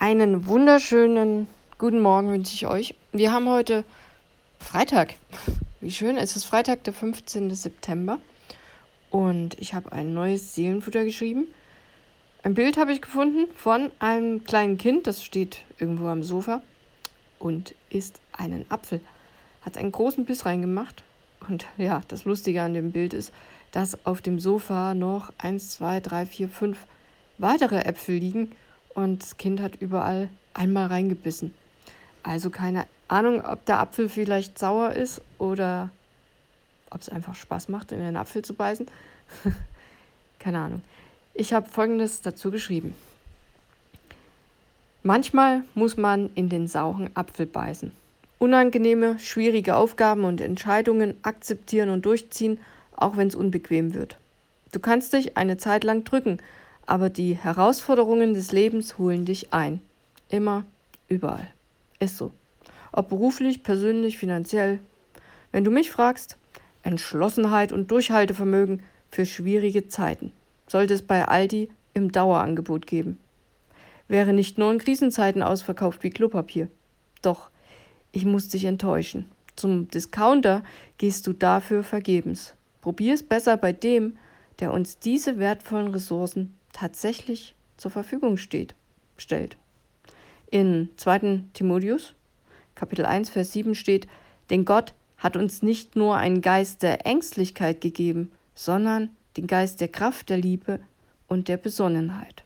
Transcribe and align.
Einen 0.00 0.46
wunderschönen 0.46 1.48
guten 1.76 2.00
Morgen 2.00 2.30
wünsche 2.30 2.54
ich 2.54 2.68
euch. 2.68 2.94
Wir 3.10 3.32
haben 3.32 3.48
heute 3.48 3.82
Freitag. 4.60 5.16
Wie 5.80 5.90
schön, 5.90 6.16
es 6.16 6.36
ist 6.36 6.44
Freitag, 6.44 6.84
der 6.84 6.92
15. 6.92 7.52
September. 7.52 8.20
Und 9.10 9.58
ich 9.58 9.74
habe 9.74 9.90
ein 9.90 10.14
neues 10.14 10.54
Seelenfutter 10.54 11.04
geschrieben. 11.04 11.48
Ein 12.44 12.54
Bild 12.54 12.76
habe 12.76 12.92
ich 12.92 13.02
gefunden 13.02 13.48
von 13.56 13.90
einem 13.98 14.44
kleinen 14.44 14.78
Kind, 14.78 15.08
das 15.08 15.24
steht 15.24 15.64
irgendwo 15.80 16.06
am 16.06 16.22
Sofa 16.22 16.62
und 17.40 17.74
isst 17.90 18.20
einen 18.30 18.70
Apfel. 18.70 19.00
Hat 19.62 19.76
einen 19.76 19.90
großen 19.90 20.26
Biss 20.26 20.46
reingemacht. 20.46 21.02
Und 21.48 21.66
ja, 21.76 22.02
das 22.06 22.24
Lustige 22.24 22.62
an 22.62 22.72
dem 22.72 22.92
Bild 22.92 23.14
ist, 23.14 23.32
dass 23.72 24.06
auf 24.06 24.22
dem 24.22 24.38
Sofa 24.38 24.94
noch 24.94 25.32
1, 25.38 25.70
2, 25.70 25.98
3, 25.98 26.26
4, 26.26 26.48
5 26.48 26.78
weitere 27.38 27.80
Äpfel 27.80 28.18
liegen 28.18 28.52
und 28.98 29.22
das 29.22 29.36
Kind 29.36 29.60
hat 29.60 29.76
überall 29.76 30.28
einmal 30.54 30.88
reingebissen. 30.88 31.54
Also 32.24 32.50
keine 32.50 32.86
Ahnung, 33.06 33.44
ob 33.44 33.64
der 33.64 33.78
Apfel 33.78 34.08
vielleicht 34.08 34.58
sauer 34.58 34.90
ist 34.90 35.22
oder 35.38 35.90
ob 36.90 37.00
es 37.00 37.08
einfach 37.08 37.36
Spaß 37.36 37.68
macht, 37.68 37.92
in 37.92 38.00
den 38.00 38.16
Apfel 38.16 38.42
zu 38.42 38.54
beißen. 38.54 38.86
keine 40.40 40.58
Ahnung. 40.58 40.82
Ich 41.32 41.52
habe 41.52 41.70
Folgendes 41.70 42.22
dazu 42.22 42.50
geschrieben. 42.50 42.96
Manchmal 45.04 45.62
muss 45.74 45.96
man 45.96 46.30
in 46.34 46.48
den 46.48 46.66
sauren 46.66 47.10
Apfel 47.14 47.46
beißen. 47.46 47.92
Unangenehme, 48.40 49.20
schwierige 49.20 49.76
Aufgaben 49.76 50.24
und 50.24 50.40
Entscheidungen 50.40 51.14
akzeptieren 51.22 51.90
und 51.90 52.04
durchziehen, 52.04 52.58
auch 52.96 53.16
wenn 53.16 53.28
es 53.28 53.36
unbequem 53.36 53.94
wird. 53.94 54.18
Du 54.72 54.80
kannst 54.80 55.12
dich 55.12 55.36
eine 55.36 55.56
Zeit 55.56 55.84
lang 55.84 56.02
drücken, 56.02 56.38
aber 56.88 57.10
die 57.10 57.34
Herausforderungen 57.34 58.32
des 58.32 58.50
Lebens 58.50 58.96
holen 58.96 59.26
dich 59.26 59.52
ein. 59.52 59.82
Immer, 60.30 60.64
überall. 61.06 61.52
Ist 62.00 62.16
so. 62.16 62.32
Ob 62.92 63.10
beruflich, 63.10 63.62
persönlich, 63.62 64.16
finanziell. 64.16 64.80
Wenn 65.52 65.64
du 65.64 65.70
mich 65.70 65.90
fragst, 65.90 66.38
Entschlossenheit 66.82 67.72
und 67.72 67.90
Durchhaltevermögen 67.90 68.82
für 69.10 69.26
schwierige 69.26 69.88
Zeiten 69.88 70.32
sollte 70.66 70.94
es 70.94 71.02
bei 71.02 71.28
Aldi 71.28 71.68
im 71.92 72.10
Dauerangebot 72.10 72.86
geben. 72.86 73.18
Wäre 74.08 74.32
nicht 74.32 74.56
nur 74.56 74.72
in 74.72 74.78
Krisenzeiten 74.78 75.42
ausverkauft 75.42 76.02
wie 76.02 76.10
Klopapier. 76.10 76.68
Doch, 77.20 77.50
ich 78.12 78.24
muss 78.24 78.48
dich 78.48 78.64
enttäuschen. 78.64 79.26
Zum 79.56 79.88
Discounter 79.88 80.62
gehst 80.96 81.26
du 81.26 81.34
dafür 81.34 81.84
vergebens. 81.84 82.54
Probier 82.80 83.12
es 83.12 83.22
besser 83.22 83.58
bei 83.58 83.74
dem, 83.74 84.16
der 84.60 84.72
uns 84.72 84.98
diese 84.98 85.38
wertvollen 85.38 85.88
Ressourcen 85.88 86.57
tatsächlich 86.72 87.54
zur 87.76 87.90
Verfügung 87.90 88.36
steht, 88.36 88.74
stellt. 89.16 89.56
In 90.50 90.90
2. 90.96 91.44
Timotheus, 91.52 92.14
Kapitel 92.74 93.04
1, 93.04 93.30
Vers 93.30 93.52
7 93.52 93.74
steht, 93.74 94.06
denn 94.50 94.64
Gott 94.64 94.94
hat 95.16 95.36
uns 95.36 95.62
nicht 95.62 95.96
nur 95.96 96.16
einen 96.16 96.40
Geist 96.40 96.82
der 96.82 97.06
Ängstlichkeit 97.06 97.80
gegeben, 97.80 98.30
sondern 98.54 99.10
den 99.36 99.46
Geist 99.46 99.80
der 99.80 99.88
Kraft, 99.88 100.30
der 100.30 100.38
Liebe 100.38 100.80
und 101.26 101.48
der 101.48 101.56
Besonnenheit. 101.56 102.44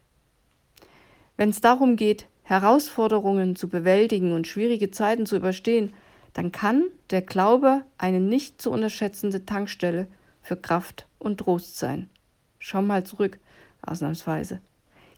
Wenn 1.37 1.51
es 1.51 1.61
darum 1.61 1.97
geht, 1.97 2.27
Herausforderungen 2.43 3.57
zu 3.57 3.69
bewältigen 3.69 4.33
und 4.33 4.47
schwierige 4.47 4.91
Zeiten 4.91 5.27
zu 5.27 5.37
überstehen, 5.37 5.95
dann 6.33 6.51
kann 6.51 6.85
der 7.11 7.23
Glaube 7.23 7.83
eine 7.99 8.21
nicht 8.21 8.61
zu 8.61 8.71
unterschätzende 8.71 9.45
Tankstelle 9.45 10.07
für 10.43 10.57
Kraft 10.57 11.07
und 11.19 11.39
Trost 11.39 11.79
sein. 11.79 12.11
Schau 12.59 12.83
mal 12.83 13.05
zurück 13.05 13.39
ausnahmsweise. 13.83 14.61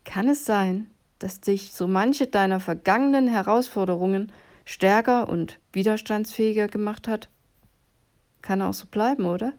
Kann 0.05 0.29
es 0.29 0.45
sein, 0.45 0.91
dass 1.19 1.41
dich 1.41 1.73
so 1.73 1.87
manche 1.87 2.27
deiner 2.27 2.61
vergangenen 2.61 3.29
Herausforderungen 3.29 4.33
stärker 4.65 5.29
und 5.29 5.59
widerstandsfähiger 5.73 6.69
gemacht 6.69 7.09
hat? 7.09 7.29
Kann 8.43 8.63
auch 8.63 8.75
so 8.75 8.87
bleiben, 8.87 9.25
oder? 9.25 9.53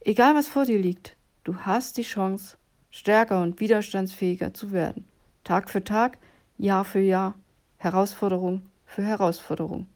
Egal 0.00 0.34
was 0.34 0.48
vor 0.48 0.64
dir 0.64 0.78
liegt, 0.78 1.16
du 1.44 1.56
hast 1.56 1.96
die 1.96 2.02
Chance, 2.02 2.56
stärker 2.90 3.42
und 3.42 3.60
widerstandsfähiger 3.60 4.54
zu 4.54 4.72
werden. 4.72 5.06
Tag 5.44 5.70
für 5.70 5.82
Tag, 5.82 6.18
Jahr 6.58 6.84
für 6.84 7.00
Jahr, 7.00 7.34
Herausforderung 7.76 8.62
für 8.84 9.02
Herausforderung. 9.02 9.86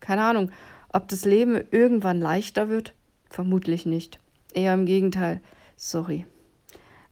Keine 0.00 0.24
Ahnung, 0.24 0.50
ob 0.92 1.08
das 1.08 1.24
Leben 1.24 1.60
irgendwann 1.70 2.20
leichter 2.20 2.68
wird? 2.68 2.94
Vermutlich 3.28 3.86
nicht. 3.86 4.20
Eher 4.54 4.74
im 4.74 4.86
Gegenteil. 4.86 5.40
Sorry. 5.76 6.26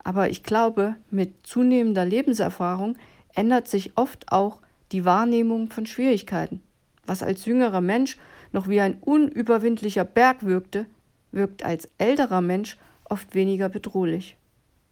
Aber 0.07 0.31
ich 0.31 0.45
glaube, 0.45 0.95
mit 1.11 1.45
zunehmender 1.45 2.05
Lebenserfahrung 2.05 2.97
ändert 3.35 3.67
sich 3.67 3.99
oft 3.99 4.31
auch 4.31 4.61
die 4.93 5.05
Wahrnehmung 5.05 5.69
von 5.69 5.85
Schwierigkeiten. 5.85 6.63
Was 7.07 7.25
als 7.25 7.45
jüngerer 7.45 7.81
Mensch 7.81 8.17
noch 8.53 8.69
wie 8.69 8.81
ein 8.81 8.99
unüberwindlicher 9.01 10.05
Berg 10.05 10.47
wirkte, 10.47 10.87
wirkt 11.33 11.65
als 11.65 11.89
älterer 11.99 12.41
Mensch 12.41 12.79
oft 13.03 13.35
weniger 13.35 13.69
bedrohlich, 13.69 14.37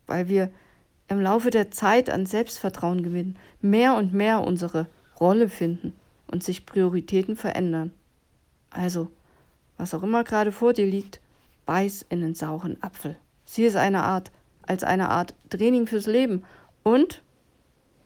weil 0.09 0.29
wir 0.29 0.51
im 1.07 1.21
Laufe 1.21 1.51
der 1.51 1.71
Zeit 1.71 2.11
an 2.11 2.27
Selbstvertrauen 2.27 3.05
gewinnen, 3.05 3.39
mehr 3.61 3.95
und 3.95 4.13
mehr 4.13 4.43
unsere 4.43 4.89
Rolle 5.21 5.49
finden 5.49 5.93
und 6.27 6.43
sich 6.43 6.67
Prioritäten 6.67 7.37
verändern. 7.37 7.93
Also, 8.71 9.13
was 9.79 9.95
auch 9.95 10.03
immer 10.03 10.25
gerade 10.25 10.51
vor 10.51 10.73
dir 10.73 10.87
liegt, 10.87 11.21
beiß 11.67 12.05
in 12.09 12.21
den 12.21 12.35
sauren 12.35 12.83
Apfel. 12.83 13.17
Sie 13.45 13.63
ist 13.63 13.77
eine 13.77 14.03
Art 14.03 14.33
als 14.67 14.85
eine 14.85 15.11
Art 15.11 15.35
Training 15.51 15.87
fürs 15.87 16.07
Leben. 16.07 16.45
Und 16.83 17.23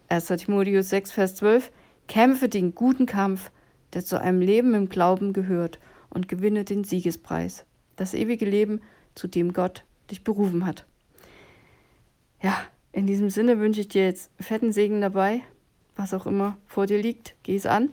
1. 0.09 0.27
Timotheus 0.27 0.89
6, 0.91 1.13
Vers 1.13 1.35
12, 1.37 1.71
kämpfe 2.07 2.49
den 2.49 2.75
guten 2.75 3.07
Kampf, 3.07 3.51
der 3.93 4.05
zu 4.05 4.21
einem 4.21 4.41
Leben 4.41 4.75
im 4.75 4.89
Glauben 4.89 5.33
gehört, 5.33 5.79
und 6.11 6.29
gewinne 6.29 6.65
den 6.65 6.85
Siegespreis, 6.85 7.67
das 7.97 8.15
ewige 8.15 8.47
Leben, 8.47 8.81
zu 9.15 9.29
dem 9.29 9.53
Gott 9.53 9.85
dich 10.11 10.25
berufen 10.25 10.65
hat. 10.65 10.87
Ja, 12.43 12.57
in 12.93 13.07
diesem 13.07 13.31
Sinne 13.31 13.59
wünsche 13.59 13.81
ich 13.81 13.89
dir 13.89 14.05
jetzt 14.05 14.31
fetten 14.41 14.73
Segen 14.73 15.01
dabei, 15.01 15.43
was 15.97 16.15
auch 16.15 16.27
immer 16.27 16.57
vor 16.67 16.87
dir 16.87 17.01
liegt, 17.01 17.35
geh 17.43 17.57
es 17.57 17.67
an. 17.67 17.91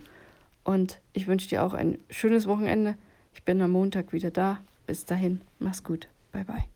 Und 0.64 1.00
ich 1.14 1.28
wünsche 1.28 1.50
dir 1.50 1.64
auch 1.64 1.74
ein 1.74 1.98
schönes 2.10 2.48
Wochenende. 2.48 2.96
Ich 3.34 3.44
bin 3.44 3.62
am 3.62 3.72
Montag 3.72 4.14
wieder 4.14 4.32
da. 4.32 4.60
Bis 4.88 5.06
dahin, 5.06 5.42
mach's 5.60 5.84
gut. 5.84 6.08
Bye 6.32 6.46
bye. 6.46 6.75